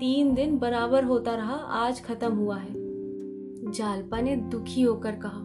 तीन 0.00 0.34
दिन 0.34 0.58
बराबर 0.58 1.04
होता 1.04 1.34
रहा, 1.34 1.54
आज 1.54 2.04
खत्म 2.04 2.32
हुआ 2.32 2.56
है। 2.56 2.72
जालपा 3.72 4.20
ने 4.20 4.36
दुखी 4.36 4.82
होकर 4.82 5.16
कहा 5.16 5.40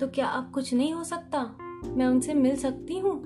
तो 0.00 0.08
क्या 0.08 0.26
अब 0.26 0.50
कुछ 0.50 0.74
नहीं 0.74 0.92
हो 0.92 1.04
सकता? 1.04 1.42
मैं 1.86 2.06
उनसे 2.06 2.34
मिल 2.34 2.56
सकती 2.56 2.98
हूँ? 2.98 3.22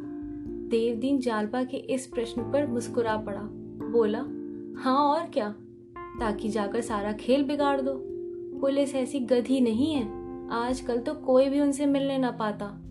देवदीन 0.68 1.18
जालपा 1.18 1.62
के 1.64 1.76
इस 1.76 2.06
प्रश्न 2.06 2.42
पर 2.42 2.66
मुस्कुरा 2.66 3.16
पड़ा। 3.16 3.42
बोला 3.90 4.18
हाँ 4.82 4.96
और 4.96 5.26
क्या? 5.26 5.54
ताकि 6.20 6.48
जाकर 6.48 6.80
सारा 6.80 7.12
खेल 7.12 7.44
बिगाड़ 7.44 7.80
दो। 7.80 8.02
पुलिस 8.60 8.94
ऐसी 8.94 9.20
गधी 9.20 9.60
नहीं 9.60 9.94
है। 9.94 10.26
आजकल 10.50 10.98
तो 10.98 11.14
कोई 11.14 11.48
भी 11.48 11.60
उनसे 11.60 11.86
मिलने 11.86 12.18
ना 12.18 12.30
पाता। 12.30 12.82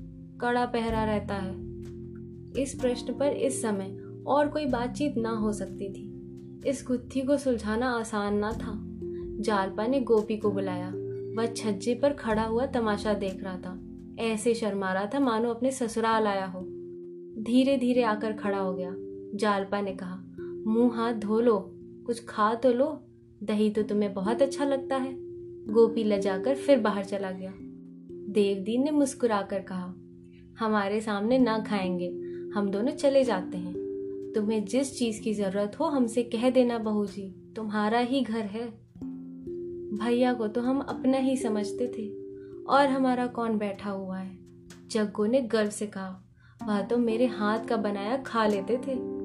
कड़ा 0.41 0.65
पहरा 0.65 1.03
रहता 1.03 1.35
है। 1.35 1.53
इस 2.63 2.77
प्रश्न 2.81 3.13
पर 3.13 3.27
इस 3.27 3.61
समय 3.61 3.97
और 4.27 4.47
कोई 4.47 4.65
बातचीत 4.65 5.17
ना 5.17 5.29
हो 5.29 5.53
सकती 5.53 5.93
थी। 5.93 6.11
इस 6.69 6.85
गुत्थी 6.87 7.21
को 7.21 7.37
सुलझाना 7.37 7.89
आसान 7.89 8.37
ना 8.37 8.51
था। 8.51 8.81
जालपा 9.41 9.87
ने 9.87 10.01
गोपी 10.01 10.37
को 10.37 10.51
बुलाया। 10.51 10.93
वह 11.37 11.45
छज्जे 11.45 11.95
पर 11.95 12.13
खड़ा 12.13 12.43
हुआ 12.43 12.65
तमाशा 12.65 13.13
देख 13.13 13.43
रहा 13.43 13.57
था। 13.57 13.81
ऐसे 14.19 14.53
शर्मा 14.53 14.93
रहा 14.93 15.05
था, 15.05 15.19
मानो 15.19 15.49
अपने 15.49 15.71
ससुराल 15.71 16.27
आया 16.27 16.45
हो। 16.45 16.59
धीरे 17.43 17.77
धीरे 17.77 18.03
आकर 18.03 18.33
खड़ा 18.33 18.57
हो 18.57 18.73
गया। 18.73 18.95
जालपा 19.37 19.81
ने 19.81 19.91
कहा, 19.91 20.23
मुँह 20.67 20.95
हाथ 20.95 21.13
धो 21.13 21.39
लो। 21.39 21.71
कुछ 22.05 22.25
खा 22.25 22.55
तो 22.55 22.71
लो। 22.73 23.04
दही 23.43 23.69
तो 23.69 23.83
तुम्हें 23.83 24.13
बहुत 24.13 24.41
अच्छा 24.41 24.65
लगता 24.65 24.95
है। 24.95 25.15
गोपी 25.73 26.03
लजाकर 26.03 26.55
फिर 26.55 26.79
बाहर 26.79 27.05
चला 27.05 27.31
गया। 27.31 27.53
देवदीन 28.33 28.83
ने 28.83 28.91
मुस्कुराकर 28.91 29.59
कहा, 29.59 29.93
हमारे 30.59 31.01
सामने 31.01 31.37
ना 31.37 31.59
खाएँगे, 31.59 32.07
हम 32.55 32.69
दोनों 32.69 32.91
चले 32.91 33.23
जाते 33.23 33.57
हैं। 33.57 33.73
तुम्हें 34.35 34.65
जिस 34.65 34.99
चीज़ 34.99 35.21
की 35.21 35.33
ज़रूरत 35.33 35.79
हो 35.79 35.85
हमसे 35.85 36.23
कह 36.23 36.49
देना 36.49 36.77
बहू 36.77 37.05
जी 37.05 37.53
तुम्हारा 37.55 37.99
ही 37.99 38.21
घर 38.21 38.41
है। 38.41 38.67
भैया 39.97 40.33
को 40.33 40.47
तो 40.47 40.61
हम 40.61 40.79
अपना 40.79 41.17
ही 41.17 41.37
समझते 41.37 41.87
थे, 41.87 42.09
और 42.63 42.87
हमारा 42.87 43.27
कौन 43.27 43.57
बैठा 43.57 43.89
हुआ 43.89 44.17
है? 44.17 44.37
जग्गो 44.91 45.25
ने 45.25 45.41
गर्व 45.41 45.69
से 45.69 45.87
कहा, 45.87 46.23
वह 46.67 46.81
तो 46.81 46.97
मेरे 46.97 47.25
हाथ 47.25 47.59
का 47.59 47.77
बनाया 47.77 48.17
खा 48.17 48.47
लेते 48.47 48.77
थे। 48.77 49.15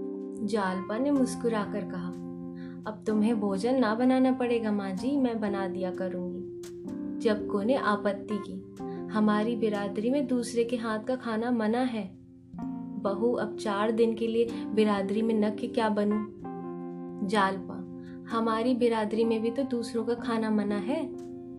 जालपा 0.46 0.98
ने 0.98 1.10
मुस्कुरा 1.10 1.64
कर 1.64 1.80
कहा 1.80 2.12
अब 2.86 3.04
तुम्हें 3.06 3.40
भोजन 3.40 3.74
ना 3.74 3.94
बनाना 3.94 4.32
पड़ेगा 4.32 4.72
माँ 4.72 4.90
जी 4.90 5.16
मैं 5.16 5.40
बना 5.40 5.68
दिया 5.68 5.90
करूँगी। 5.90 6.60
जबको 7.20 7.62
ने 7.62 7.74
आपत्ति 7.74 8.38
की। 8.48 8.76
हमारी 9.12 9.56
बिरादरी 9.56 10.10
में 10.10 10.26
दूसरे 10.26 10.64
के 10.64 10.76
हाथ 10.76 10.98
का 10.98 11.16
खाना 11.16 11.50
मना 11.50 11.78
है। 11.78 12.10
बहू, 13.02 13.32
अब 13.32 13.56
चार 13.56 13.90
दिन 13.90 14.14
के 14.14 14.26
लिए 14.26 14.48
बिरादरी 14.74 15.22
में 15.22 15.34
न 15.34 15.50
के 15.50 15.66
क्या 15.66 15.88
बनू? 15.88 16.26
जालपा, 17.26 18.02
हमारी 18.36 18.74
बिरादरी 18.74 19.24
में 19.24 19.42
भी 19.42 19.50
तो 19.50 19.62
दूसरों 19.62 20.04
का 20.04 20.14
खाना 20.14 20.50
मना 20.50 20.76
है। 20.76 21.08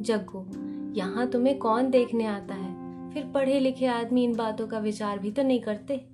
जग्गू, 0.02 0.46
यहाँ 0.94 1.28
तुम्हें 1.28 1.60
कौन 1.60 1.90
देखने 1.90 2.26
आता 2.26 2.54
है? 2.54 2.82
फिर 3.12 3.26
पढ़े 3.26 3.60
लिखे 3.60 3.86
आदमी 3.86 4.24
इन 4.24 4.36
बातों 4.36 4.68
का 4.68 4.80
विचार 4.80 5.20
भी 5.20 5.32
तो 5.32 5.44
नहीं 5.44 5.60
करते। 5.60 6.08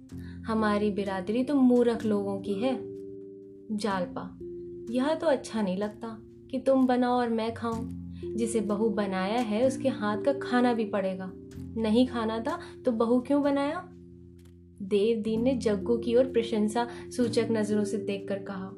हमारी 0.47 0.91
बिरादरी 0.91 1.43
तो 1.43 1.55
मूर्ख 1.55 2.05
लोगों 2.05 2.39
की 2.39 2.53
है। 2.53 2.97
जालपा 3.77 4.39
यह 4.89 5.15
तो 5.15 5.27
अच्छा 5.27 5.61
नहीं 5.61 5.77
लगता 5.77 6.17
कि 6.51 6.59
तुम 6.59 6.87
बनाओ 6.87 7.13
और 7.13 7.29
मैं 7.29 7.53
खाऊं। 7.53 7.87
जिसे 8.35 8.61
बहू 8.61 8.89
बनाया 8.89 9.39
है, 9.39 9.67
उसके 9.67 9.89
हाथ 9.89 10.17
का 10.17 10.33
खाना 10.33 10.73
भी 10.73 10.85
पड़ेगा। 10.85 11.31
नहीं 11.77 12.07
खाना 12.07 12.39
था 12.39 12.59
तो 12.85 12.91
बहू 12.91 13.19
क्यों 13.19 13.41
बनाया? 13.43 13.89
देवदीन 14.81 15.43
ने 15.43 15.53
जग्गू 15.53 15.97
की 15.97 16.15
ओर 16.15 16.25
प्रशंसा 16.25 16.87
सूचक 17.17 17.47
नज़रों 17.51 17.83
से 17.83 17.97
देखकर 17.97 18.37
कहा, 18.37 18.71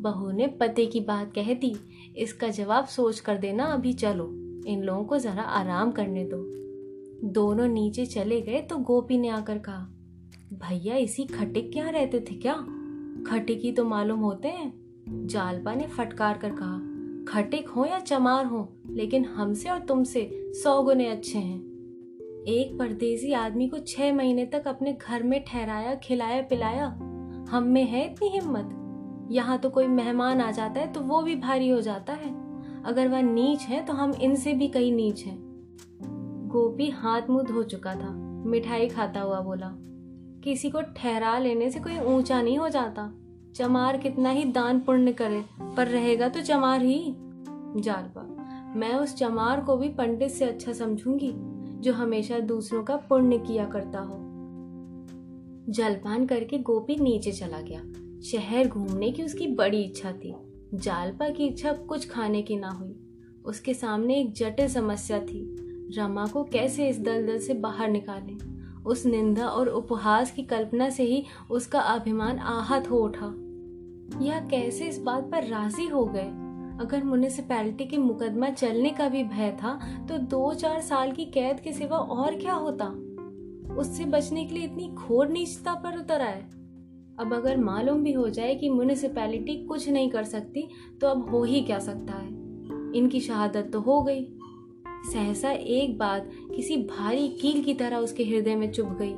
बहू 0.00 0.30
ने 0.30 0.46
पते 0.46 0.86
की 0.86 1.00
बात 1.00 1.32
कह 1.34 1.54
दी। 1.54 1.74
इसका 2.16 2.48
जवाब 2.48 2.84
सोच 2.84 3.20
कर 3.20 3.38
देना, 3.38 3.64
अभी 3.64 3.92
चलो। 3.92 4.32
इन 4.66 4.82
लोगों 4.82 5.04
को 5.04 5.18
जरा 5.18 5.42
आराम 5.42 5.90
करने 5.90 6.24
दो। 6.24 6.42
दोनों 7.28 7.68
नीचे 7.68 8.06
चले 8.06 8.40
गए 8.40 8.60
तो 8.60 8.78
गोपी 8.78 9.18
ने 9.18 9.28
आकर 9.28 9.58
कहा, 9.58 9.88
भैया, 10.52 10.96
इसी 10.96 11.24
खटिक 11.24 11.72
क्या 11.72 11.90
रहते 11.90 12.20
थे 12.20 12.34
क्या? 12.34 12.54
खटिक 13.26 13.60
ही 13.60 13.72
तो 13.72 13.84
मालूम 13.84 14.20
होते 14.20 14.48
हैं। 14.48 14.85
जालपा 15.06 15.74
ने 15.74 15.86
फटकार 15.86 16.38
कर 16.38 16.52
कहा, 16.52 16.78
खटिक 17.28 17.68
हो 17.68 17.84
या 17.84 17.98
चमार 17.98 18.46
हो, 18.46 18.68
लेकिन 18.90 19.24
हमसे 19.24 19.68
और 19.68 19.78
तुमसे 19.78 20.30
सौ 20.54 20.82
गुने 20.82 21.06
अच्छे 21.06 21.38
हैं। 21.38 21.58
एक 22.48 22.78
परदेसी 22.78 23.32
आदमी 23.32 23.68
को 23.68 23.78
छह 23.78 24.12
महीने 24.12 24.44
तक 24.46 24.68
अपने 24.68 24.92
घर 24.92 25.22
में 25.22 25.44
ठहराया, 25.44 25.94
खिलाया, 25.94 26.42
पिलाया, 26.42 26.86
हम 27.50 27.64
में 27.64 27.84
है 27.84 28.04
इतनी 28.04 28.28
हिम्मत? 28.28 29.28
यहाँ 29.32 29.58
तो 29.58 29.70
कोई 29.70 29.86
मेहमान 29.86 30.40
आ 30.40 30.50
जाता 30.50 30.80
है 30.80 30.92
तो 30.92 31.00
वो 31.00 31.22
भी 31.22 31.36
भारी 31.36 31.68
हो 31.68 31.80
जाता 31.80 32.12
है। 32.12 32.34
अगर 32.82 33.08
वह 33.08 33.22
नीच 33.22 33.60
है 33.60 33.84
तो 33.86 33.92
हम 33.92 34.12
इनसे 34.12 34.52
भी 34.52 34.68
कहीं 34.68 34.92
नीच 34.92 35.24
हैं। 35.24 35.38
गोपी 36.48 36.88
हाथ 36.90 37.30
मुँह 37.30 37.44
धो 37.44 37.62
चुका 37.62 37.94
था, 37.94 38.10
मिठाई 38.46 38.88
खाता 38.88 39.20
हुआ 39.20 39.40
बोला, 39.40 39.70
किसी 40.44 40.70
को 40.70 40.80
ठहरा 40.96 41.38
लेने 41.38 41.70
से 41.70 41.80
कोई 41.80 41.98
ऊँचा 41.98 42.42
नहीं 42.42 42.58
हो 42.58 42.68
जाता। 42.68 43.12
चमार 43.56 43.96
कितना 43.96 44.30
ही 44.30 44.44
दान 44.44 44.80
पुण्य 44.80 45.12
करे, 45.12 45.44
पर 45.76 45.86
रहेगा 45.86 46.28
तो 46.28 46.40
चमार 46.40 46.82
ही। 46.82 47.14
जालपा 47.76 48.22
मैं 48.76 48.94
उस 48.94 49.14
चमार 49.14 49.60
को 49.60 49.76
भी 49.76 49.88
पंडित 49.88 50.30
से 50.30 50.44
अच्छा 50.44 50.72
समझूँगी, 50.72 51.32
जो 51.80 51.92
हमेशा 51.92 52.38
दूसरों 52.38 52.84
का 52.84 52.96
पुण्य 52.96 53.38
किया 53.38 53.64
करता 53.64 53.98
हो। 53.98 54.14
जलपान 55.72 56.26
करके 56.26 56.58
गोपी 56.58 56.96
नीचे 56.96 57.32
चला 57.32 57.60
गया। 57.60 57.82
शहर 58.20 58.68
घूमने 58.68 59.10
की 59.10 59.22
उसकी 59.22 59.46
बड़ी 59.46 59.82
इच्छा 59.82 60.12
थी। 60.12 60.34
जालपा 60.74 61.28
की 61.28 61.46
इच्छा 61.46 61.72
कुछ 61.72 62.10
खाने 62.10 62.42
की 62.42 62.56
ना 62.56 62.70
हुई। 62.70 62.96
उसके 63.44 63.74
सामने 63.74 64.20
एक 64.20 64.32
जटिल 64.32 64.68
समस्या 64.68 65.20
थी। 65.20 65.56
रमा 65.98 66.26
को 66.26 66.44
कैसे 66.44 66.88
इस 66.88 67.00
दलदल 67.00 67.38
से 67.38 67.54
बाहर 67.54 67.88
निकाले? 67.88 68.56
उस 68.82 69.06
निंदा 69.06 69.48
और 69.48 69.68
उपहास 69.68 70.30
की 70.30 70.42
कल्पना 70.42 70.90
से 70.90 71.02
ही 71.02 71.24
उसका 71.50 71.80
अभिमान 71.80 72.38
आहत 72.38 72.90
हो 72.90 72.98
उठा। 72.98 73.42
यह 74.22 74.40
कैसे 74.40 74.88
इस 74.88 74.98
बात 74.98 75.30
पर 75.30 75.44
राज़ी 75.44 75.86
हो 75.86 76.04
गए? 76.04 76.28
अगर 76.80 77.04
म्यूनिसिपैलिटी 77.04 77.84
के 77.84 77.96
मुकदमा 77.96 78.48
चलने 78.48 78.90
का 78.90 79.08
भी 79.08 79.24
भय 79.24 79.50
था 79.52 79.78
तो 80.08 80.18
दो 80.18 80.54
चार 80.54 80.80
साल 80.80 81.12
की 81.12 81.24
कैद 81.24 81.60
के 81.60 81.72
सिवा 81.72 81.96
और 81.96 82.34
क्या 82.34 82.54
होता? 82.54 82.86
उससे 83.74 84.04
बचने 84.04 84.44
के 84.44 84.54
लिए 84.54 84.64
इतनी 84.64 84.88
घोर 84.88 85.28
नीचता 85.28 85.74
पर 85.74 85.98
उतर 85.98 86.20
आए। 86.20 86.42
अब 87.18 87.32
अगर 87.32 87.56
मालूम 87.56 88.02
भी 88.02 88.12
हो 88.12 88.28
जाए 88.28 88.54
कि 88.54 88.70
म्यूनिसपैलिटी 88.70 89.56
कुछ 89.66 89.88
नहीं 89.88 90.10
कर 90.10 90.24
सकती 90.24 90.68
तो 91.00 91.06
अब 91.06 91.30
हो 91.30 91.42
ही 91.44 91.60
क्या 91.60 91.78
सकता 91.78 92.12
है? 92.12 92.28
इनकी 92.94 93.20
शहादत 93.20 93.70
तो 93.72 93.80
हो 93.80 94.02
गई। 94.02 94.24
सहसा 95.12 95.50
एक 95.50 95.98
बात 95.98 96.30
किसी 96.56 96.76
भारी 96.76 97.28
कील 97.28 97.62
की 97.64 97.74
तरह 97.74 97.96
उसके 97.96 98.24
हृदय 98.24 98.56
में 98.56 98.72
चुभ 98.72 98.98
गई। 98.98 99.14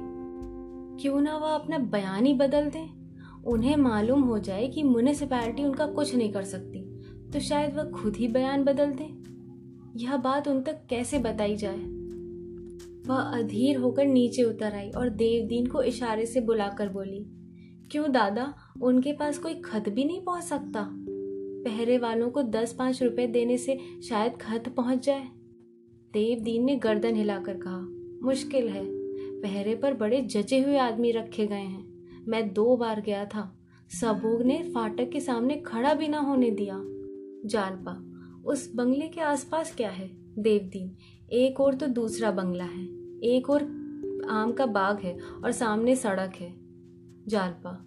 क्यों 1.03 1.21
ना 1.21 1.37
वह 1.37 1.49
अपना 1.49 1.79
बयान 1.79 2.27
ही 2.27 2.35
बदल 2.35 2.71
दे? 2.71 2.98
उन्हें 3.49 3.77
मालूम 3.77 4.23
हो 4.23 4.39
जाए 4.39 4.67
कि 4.69 4.83
म्यूनिसिपैलिटी 4.83 5.65
उनका 5.65 5.87
कुछ 5.87 6.15
नहीं 6.15 6.33
कर 6.33 6.43
सकती 6.43 6.85
तो 7.33 7.41
शायद 7.41 7.75
वह 7.75 7.91
खुद 7.93 8.17
ही 8.17 8.29
बयान 8.29 8.65
बदल 8.65 8.93
दे। 8.93 9.09
यह 9.97 10.17
बात 10.17 10.49
उन 10.49 10.63
तक 10.63 10.81
कैसे 10.91 11.19
बताई 11.19 11.57
जाए? 11.57 11.79
वह 13.09 13.17
अधीर 13.17 13.77
होकर 13.77 14.07
नीचे 14.07 14.43
उतर 14.43 14.75
आई 14.75 14.91
और 14.91 15.09
देवदीन 15.09 15.67
को 15.67 15.83
इशारे 15.83 16.27
से 16.27 16.41
बुलाकर 16.41 16.89
बोली, 16.89 17.25
क्यों 17.91 18.11
दादा, 18.13 18.53
उनके 18.83 19.13
पास 19.13 19.39
कोई 19.39 19.55
खत 19.55 19.89
भी 19.89 20.05
नहीं 20.05 20.21
पहुँच 20.25 20.45
सकता? 20.45 20.89
पहरे 21.65 21.99
वालों 21.99 22.31
को 22.31 22.43
दस 22.43 22.73
पाँच 22.73 23.03
रुपए 23.03 23.27
देने 23.27 23.57
से 23.59 23.79
शायद 24.09 24.37
खत 24.37 24.69
पहुँच 24.69 25.07
जाए। 25.07 25.29
देवदीन 26.15 26.65
ने 26.65 26.77
गर्दन 26.77 27.15
हिलाकर 27.15 27.57
कहा, 27.57 27.81
मुश्किल 28.23 28.69
है। 28.69 28.85
पहरे 29.43 29.75
पर 29.75 29.95
बड़े 29.95 30.21
जचे 30.23 30.61
हुए 30.61 30.77
आदमी 30.79 31.11
रखे 31.13 31.47
गए 31.47 31.57
हैं। 31.57 31.88
मैं 32.29 32.53
दो 32.53 32.77
बार 32.77 33.01
गया 33.01 33.25
था। 33.25 33.59
सबूग 34.01 34.43
ने 34.43 34.63
फाटक 34.75 35.11
के 35.11 35.21
सामने 35.21 35.57
खड़ा 35.57 35.95
भी 35.95 36.09
ना 36.09 36.19
होने 36.19 36.51
दिया। 36.51 36.81
जालपा 37.49 38.05
उस 38.45 38.75
बंगले 38.75 39.09
के 39.09 39.21
आसपास 39.21 39.75
क्या 39.75 39.91
है? 39.91 40.11
देवदीन, 40.39 40.97
एक 41.33 41.61
और 41.61 41.75
तो 41.75 41.87
दूसरा 41.87 42.31
बंगला 42.31 42.65
है। 42.65 42.85
एक 43.25 43.51
और 43.51 43.63
आम 44.31 44.53
का 44.53 44.67
बाग 44.67 44.99
है 44.99 45.19
और 45.45 45.53
सामने 45.53 45.97
सड़क 45.97 46.33
है। 46.37 46.55
जालपा 47.29 47.85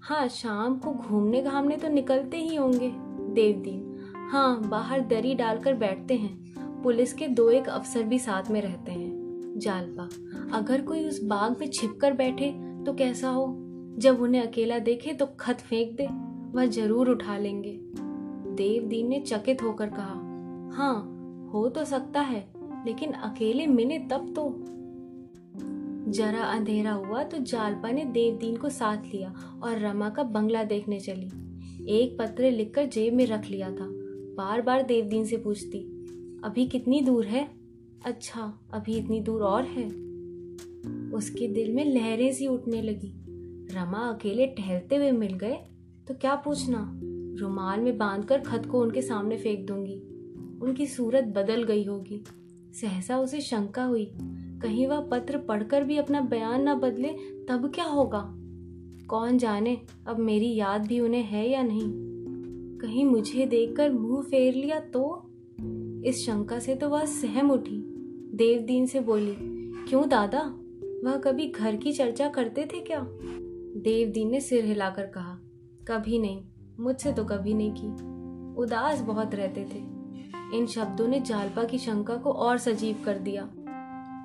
हाँ 0.00 0.28
शाम 0.28 0.78
को 0.78 0.92
घूमने 0.92 1.42
घामने 1.42 1.76
तो 1.76 1.88
निकलते 1.88 2.36
ही 2.36 2.56
होंगे। 2.56 2.92
देवदीन 3.34 3.96
हाँ 4.30 4.68
बाहर 4.68 5.00
दरी 5.00 5.34
डालकर 5.34 5.74
बैठते 5.74 6.14
हैं। 6.14 6.48
पुलिस 6.82 7.12
के 7.12 7.28
दो 7.28 7.50
एक 7.50 7.68
अफसर 7.68 8.02
भी 8.02 8.18
साथ 8.18 8.50
में 8.50 8.62
रहते 8.62 8.92
हैं। 8.92 9.18
जालपा 9.56 10.08
अगर 10.58 10.82
कोई 10.82 11.08
उस 11.08 11.22
बाग 11.24 11.56
में 11.60 11.70
छिप 11.70 11.98
कर 12.00 12.12
बैठे 12.12 12.52
तो 12.86 12.94
कैसा 12.94 13.28
हो? 13.28 13.67
जब 13.98 14.20
उन्हें 14.22 14.42
अकेला 14.42 14.78
देखे 14.78 15.12
तो 15.12 15.26
खत 15.40 15.60
फेंक 15.60 15.96
दे, 15.96 16.06
वह 16.52 16.66
ज़रूर 16.66 17.08
उठा 17.10 17.36
लेंगे। 17.38 17.78
देवदीन 18.56 19.08
ने 19.08 19.20
चकित 19.20 19.62
होकर 19.62 19.90
कहा 19.90 20.14
हाँ 20.76 21.50
हो 21.52 21.68
तो 21.68 21.84
सकता 21.84 22.20
है, 22.20 22.40
लेकिन 22.86 23.12
अकेले 23.12 23.66
मिले 23.66 23.98
तब 24.10 24.32
तो। 24.36 24.48
जरा 26.12 26.42
अंधेरा 26.44 26.92
हुआ 26.92 27.22
तो 27.22 27.38
जालपा 27.38 27.90
ने 27.90 28.04
देवदीन 28.04 28.56
को 28.56 28.68
साथ 28.68 29.04
लिया 29.04 29.34
और 29.62 29.78
रमा 29.78 30.08
का 30.10 30.22
बंगला 30.22 30.62
देखने 30.64 31.00
चली। 31.00 31.26
एक 31.92 32.16
पत्र 32.18 32.50
लिखकर 32.50 32.86
जेब 32.86 33.14
में 33.14 33.26
रख 33.26 33.50
लिया 33.50 33.70
था। 33.70 33.86
बार 34.36 34.62
बार 34.62 34.82
देवदीन 34.82 35.24
से 35.24 35.36
पूछती, 35.36 35.78
अभी 36.44 36.66
कितनी 36.66 37.00
दूर 37.00 37.26
है? 37.26 37.48
अच्छा 38.06 38.52
अभी 38.74 38.96
इतनी 38.98 39.20
दूर 39.20 39.42
और 39.42 39.64
है। 39.66 39.86
उसके 41.12 41.48
दिल 41.48 41.72
में 41.74 41.84
लहरें 41.84 42.32
सी 42.32 42.46
उठने 42.46 42.82
लगी। 42.82 43.12
रमा 43.72 43.98
अकेले 43.98 44.46
टहलते 44.46 44.96
हुए 44.96 45.10
मिल 45.10 45.34
गए। 45.34 45.56
तो 46.08 46.14
क्या 46.14 46.34
पूछना? 46.34 47.00
रुमाल 47.40 47.80
में 47.80 47.98
बांधकर 47.98 48.40
खत 48.40 48.66
को 48.66 48.80
उनके 48.80 49.02
सामने 49.02 49.36
फेंक 49.36 49.66
दूँगी। 49.66 50.02
उनकी 50.62 50.86
सूरत 50.86 51.24
बदल 51.24 51.62
गई 51.62 51.84
होगी। 51.84 52.24
सहसा 52.72 53.18
उसे 53.18 53.40
शंका 53.40 53.84
हुई। 53.84 54.12
कहीं 54.62 54.86
वह 54.86 55.00
पत्र 55.00 55.38
पढ़कर 55.38 55.84
भी 55.84 55.96
अपना 55.96 56.20
बयान 56.20 56.62
ना 56.62 56.74
बदले, 56.74 57.08
तब 57.48 57.72
क्या 57.74 57.84
होगा? 57.84 58.34
कौन 59.06 59.38
जाने 59.38 59.78
अब 60.06 60.18
मेरी 60.18 60.54
याद 60.54 60.86
भी 60.86 61.00
उन्हें 61.00 61.22
है 61.22 61.50
या 61.50 61.62
नहीं? 61.62 61.88
कहीं 62.78 63.04
मुझे 63.04 63.46
देखकर 63.46 63.92
मुँह 63.92 64.22
फेर 64.22 64.54
लिया 64.54 64.80
तो? 64.80 65.30
इस 66.04 66.26
शंका 66.26 66.58
से 66.58 66.74
तो 66.74 66.88
वह 66.88 67.04
सहम 67.04 67.50
उठी। 67.50 67.84
देवदीन 68.34 68.86
से 68.86 69.00
बोली, 69.00 69.36
क्यों 69.88 70.08
दादा? 70.08 70.54
वह 71.04 71.16
कभी 71.16 71.48
घर 71.48 71.76
की 71.76 71.92
चर्चा 71.92 72.28
करते 72.28 72.64
थे 72.64 72.80
क्या? 72.80 73.08
देवदीन 73.76 74.30
ने 74.30 74.40
सिर 74.40 74.64
हिलाकर 74.64 75.06
कहा, 75.06 75.38
कभी 75.88 76.18
नहीं, 76.18 76.44
मुझसे 76.80 77.12
तो 77.12 77.24
कभी 77.24 77.54
नहीं 77.54 77.72
की। 77.76 78.18
उदास 78.60 79.00
बहुत 79.00 79.34
रहते 79.34 79.64
थे। 79.64 79.78
इन 80.58 80.66
शब्दों 80.66 81.08
ने 81.08 81.20
जालपा 81.20 81.64
की 81.64 81.78
शंका 81.78 82.16
को 82.16 82.32
और 82.32 82.58
सजीव 82.58 82.96
कर 83.04 83.18
दिया। 83.18 83.42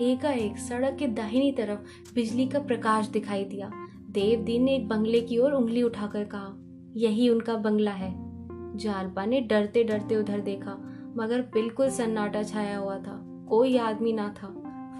एकाएक 0.02 0.58
सड़क 0.58 0.96
के 0.98 1.08
दाहिनी 1.08 1.52
तरफ़ 1.52 1.80
बिजली 2.16 2.48
का 2.48 2.60
प्रकाश 2.60 3.08
दिखाई 3.08 3.46
दिया। 3.46 3.72
देवदीन 4.10 4.64
ने 4.64 4.76
एक 4.76 4.88
बंगले 4.88 5.22
की 5.22 5.38
ओर 5.38 5.52
उंगली 5.52 5.84
उठाकर 5.84 6.24
कहा, 6.24 6.54
यही 6.96 7.30
उनका 7.30 7.56
बंगला 7.56 7.92
है। 7.92 8.14
जालपा 8.78 9.26
ने 9.26 9.42
डरते 9.42 9.84
डरते 9.84 10.16
उधर 10.16 10.40
देखा, 10.40 10.90
मगर 11.18 11.42
बिल्कुल 11.42 11.90
सन्नाटा 11.90 12.44
छाया 12.44 12.78
हुआ 12.78 12.98
था। 12.98 13.46
कोई 13.50 13.78
आदमी 13.78 14.14
ना 14.14 14.34
था। 14.44 14.48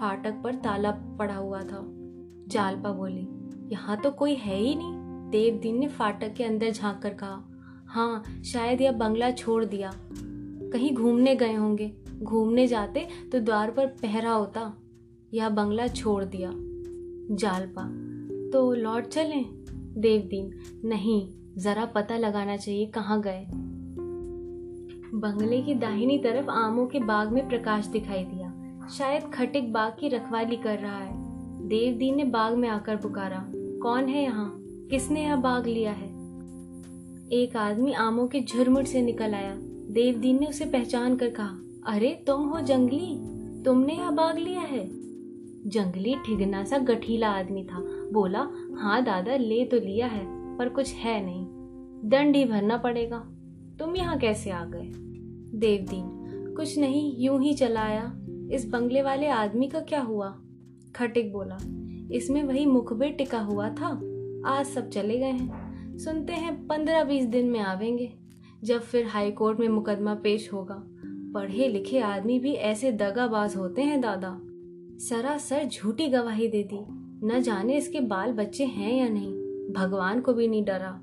फाटक 0.00 0.40
पर 0.44 0.54
ताला 0.54 0.90
पड़ा 0.90 1.36
हुआ 1.36 1.62
था। 1.62 1.80
जालपा 2.48 2.92
बोली 2.92 3.28
यहाँ 3.72 4.00
तो 4.00 4.10
कोई 4.10 4.34
है 4.34 4.58
ही 4.58 4.74
नहीं। 4.74 4.92
देवदीन 5.30 5.78
ने 5.78 5.88
फाटक 5.88 6.34
के 6.34 6.44
अंदर 6.44 6.70
झाँक 6.70 7.02
कर 7.02 7.14
कहा 7.14 7.50
हाँ 7.86 8.22
शायद 8.44 8.80
यह 8.80 8.92
बंगला 8.92 9.30
छोड़ 9.30 9.64
दिया। 9.64 9.90
कहीं 10.72 10.94
घूमने 10.94 11.36
गए 11.36 11.54
होंगे। 11.54 11.92
घूमने 12.22 12.66
जाते 12.66 13.08
तो 13.32 13.40
द्वार 13.40 13.70
पर 13.70 13.86
पहरा 13.86 14.32
होता। 14.32 14.76
यह 15.34 15.48
बंगला 15.48 15.86
छोड़ 15.86 16.24
दिया। 16.24 16.50
जालपा। 17.36 17.82
तो 18.50 18.74
लौट 18.74 19.06
चले? 19.06 19.44
देवदीन। 20.00 20.50
नहीं, 20.84 21.28
जरा 21.58 21.84
पता 21.84 22.16
लगाना 22.16 22.56
चाहिए 22.56 22.86
कहाँ 22.86 23.20
गए। 23.20 23.46
बंगले 25.14 25.62
की 25.62 25.74
दाहिनी 25.74 26.18
तरफ़ 26.18 26.50
आमों 26.50 26.86
के 26.86 26.98
बाग 26.98 27.32
में 27.32 27.48
प्रकाश 27.48 27.86
दिखाई 27.86 28.24
दिया। 28.24 28.54
शायद 28.88 29.22
खटिक 29.22 29.72
बाग 29.72 29.96
की 30.00 30.08
रखवाली 30.08 30.56
कर 30.56 30.78
रहा 30.78 30.98
है। 30.98 31.24
देवदीन 31.68 32.16
ने 32.16 32.24
बाग 32.24 32.54
में 32.54 32.68
आकर 32.68 32.96
पुकारा। 32.96 33.50
कौन 33.84 34.04
है 34.04 34.22
यहाँ? 34.22 34.60
किसने 34.62 35.22
यह 35.22 35.36
बाग 35.36 35.66
लिया 35.66 35.92
है? 35.92 36.06
एक 37.32 37.56
आदमी 37.56 37.92
आमों 37.92 38.28
के 38.28 38.40
झुरमुट 38.40 38.84
से 38.84 39.02
निकल 39.02 39.34
आया। 39.34 39.54
देवदीन 39.90 40.40
ने 40.40 40.46
उसे 40.46 40.64
पहचान 40.64 41.16
कर 41.16 41.30
कहा, 41.30 41.58
अरे, 41.86 42.24
तुम 42.26 42.42
हो 42.42 42.60
जंगली? 42.60 43.16
तुमने 43.62 43.94
यह 43.94 44.10
बाग 44.10 44.38
लिया 44.38 44.60
है? 44.60 44.88
जंगली 45.68 46.14
ठिगना 46.14 46.64
सा 46.64 46.78
गठीला 46.78 47.30
आदमी 47.30 47.64
था। 47.64 47.78
बोला 48.12 48.48
हाँ 48.74 49.04
दादा, 49.04 49.36
ले 49.36 49.64
तो 49.64 49.76
लिया 49.76 50.06
है, 50.06 50.56
पर 50.58 50.68
कुछ 50.68 50.94
है 50.94 51.24
नहीं। 51.24 51.46
दंड 52.10 52.36
ही 52.36 52.44
भरना 52.44 52.76
पड़ेगा। 52.76 53.18
तुम 53.78 53.96
यहाँ 53.96 54.18
कैसे 54.18 54.50
आ 54.50 54.64
गए? 54.64 54.92
देवदीन, 55.58 56.04
कुछ 56.56 56.78
नहीं, 56.78 57.16
यूँ 57.18 57.42
ही 57.42 57.54
चलाया 57.54 58.20
इस 58.52 58.68
बंगले 58.68 59.02
वाले 59.02 59.28
आदमी 59.28 59.68
का 59.68 59.80
क्या 59.80 60.00
हुआ? 60.00 60.40
खटिक 60.96 61.32
बोला 61.32 61.58
इसमें 62.12 62.42
वही 62.42 62.66
मुखबिर 62.66 63.10
टिका 63.10 63.40
हुआ 63.40 63.68
था। 63.68 63.88
आज 64.46 64.66
सब 64.66 64.88
चले 64.88 65.18
गए 65.18 65.30
हैं। 65.30 65.74
सुनते 65.98 66.32
हैं 66.32 66.66
पंद्रह 66.66 67.04
बीस 67.04 67.24
दिन 67.24 67.46
में 67.46 67.60
आवेंगे, 67.60 68.12
जब 68.64 68.80
फिर 68.80 69.06
हाई 69.06 69.30
कोर्ट 69.30 69.60
में 69.60 69.68
मुकदमा 69.68 70.14
पेश 70.14 70.52
होगा। 70.52 70.82
पढ़े 71.34 71.68
लिखे 71.68 71.98
आदमी 71.98 72.38
भी 72.38 72.52
ऐसे 72.52 72.92
दगाबाज 72.92 73.56
होते 73.56 73.82
हैं, 73.82 74.00
दादा। 74.00 74.40
सरासर 74.98 75.64
झूठी 75.64 76.08
गवाही 76.08 76.48
दे 76.48 76.62
दी। 76.62 76.84
न 77.26 77.40
जाने 77.40 77.76
इसके 77.76 78.00
बाल 78.00 78.32
बच्चे 78.32 78.64
हैं 78.64 78.96
या 78.96 79.08
नहीं। 79.08 79.32
भगवान 79.72 80.20
को 80.20 80.32
भी 80.32 80.48
नहीं 80.48 80.64
डरा। 80.64 81.00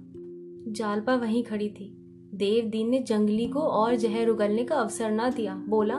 जालपा 0.67 1.15
वहीं 1.15 1.43
खड़ी 1.43 1.69
थी। 1.69 1.97
देवदीन 2.33 2.89
ने 2.89 2.99
जंगली 2.99 3.47
को 3.47 3.59
और 3.59 3.95
जहर 3.95 4.27
उगलने 4.27 4.63
का 4.63 4.75
अवसर 4.75 5.11
ना 5.11 5.29
दिया। 5.29 5.55
बोला 5.55 5.95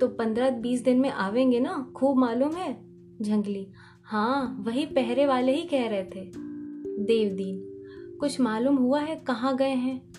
तो 0.00 0.08
पंद्रह 0.08 0.50
बीस 0.50 0.84
दिन 0.84 1.00
में 1.00 1.10
आवेंगे 1.10 1.60
ना? 1.60 1.92
खूब 1.96 2.16
मालूम 2.16 2.52
है? 2.52 2.76
जंगली 3.20 3.66
हाँ 4.10 4.56
वही 4.60 4.86
पहरे 4.86 5.26
वाले 5.26 5.52
ही 5.52 5.62
कह 5.62 5.88
रहे 5.88 6.04
थे। 6.04 6.24
देवदीन, 7.04 7.58
कुछ 8.20 8.40
मालूम 8.40 8.76
हुआ 8.76 9.00
है 9.00 9.16
कहाँ 9.16 9.56
गए 9.56 9.74
हैं? 9.74 10.12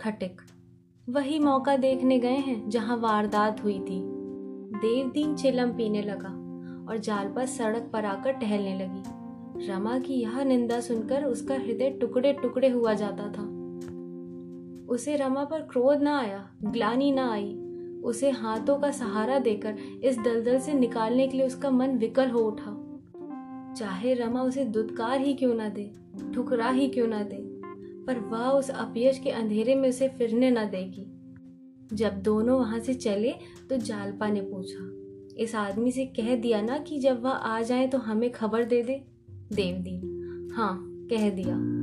खटिक, 0.00 0.40
वही 1.08 1.38
मौका 1.38 1.76
देखने 1.76 2.18
गए 2.18 2.36
हैं 2.36 2.70
जहाँ 2.70 2.96
वारदात 2.96 3.64
हुई 3.64 3.78
थी। 3.78 4.00
देवदीन 4.74 5.34
चिलम 5.34 5.70
पीने 5.70 6.02
लगा 6.02 6.28
और 6.88 6.98
जाल 6.98 7.28
पर 7.28 7.46
सड़क 7.46 7.90
पर 7.92 8.04
आकर 8.04 8.32
टहलने 8.32 8.74
लगी। 8.78 9.68
रमा 9.68 9.98
की 9.98 10.14
यह 10.14 10.42
निंदा 10.44 10.80
सुनकर 10.80 11.24
उसका 11.24 11.54
हृदय 11.54 11.90
टुकड़े 11.90 12.32
टुकड़े 12.32 12.68
हुआ 12.68 12.94
जाता 12.94 13.28
था। 13.28 13.44
उसे 14.94 15.16
रमा 15.16 15.44
पर 15.44 15.60
क्रोध 15.60 16.02
ना 16.02 16.18
आया, 16.18 16.50
ग्लानी 16.64 17.12
ना 17.12 17.32
आई। 17.32 17.54
उसे 18.04 18.30
हाथों 18.30 18.78
का 18.78 18.90
सहारा 18.90 19.38
देकर 19.38 19.78
इस 20.04 20.18
दलदल 20.18 20.58
से 20.58 20.72
निकालने 20.72 21.28
के 21.28 21.36
लिए 21.36 21.46
उसका 21.46 21.70
मन 21.70 21.98
विकल 21.98 22.30
हो 22.30 22.40
उठा। 22.40 22.77
चाहे 23.78 24.14
रमा 24.14 24.42
उसे 24.42 24.64
दुदकार 24.64 25.20
ही 25.20 25.34
क्यों 25.34 25.54
ना 25.54 25.68
दे, 25.68 25.90
ठुकरा 26.34 26.70
ही 26.70 26.88
क्यों 26.88 27.06
ना 27.06 27.22
दे, 27.22 27.36
पर 28.06 28.18
वह 28.18 28.48
उस 28.48 28.70
अपयश 28.70 29.18
के 29.18 29.30
अंधेरे 29.30 29.74
में 29.74 29.88
उसे 29.88 30.08
फिरने 30.08 30.50
ना 30.50 30.64
देगी। 30.64 31.06
जब 31.96 32.20
दोनों 32.22 32.58
वहाँ 32.58 32.80
से 32.80 32.94
चले 32.94 33.34
तो 33.70 33.76
जालपा 33.76 34.28
ने 34.28 34.40
पूछा, 34.42 35.42
इस 35.42 35.54
आदमी 35.54 35.92
से 35.92 36.06
कह 36.06 36.34
दिया 36.36 36.60
ना 36.62 36.78
कि 36.78 36.98
जब 36.98 37.22
वह 37.22 37.30
आ 37.30 37.60
जाए 37.62 37.86
तो 37.86 37.98
हमें 37.98 38.30
खबर 38.32 38.64
दे 38.64 38.82
दे? 38.82 39.02
देवदीन 39.52 40.52
हाँ 40.56 40.76
कह 41.10 41.30
दिया। 41.30 41.77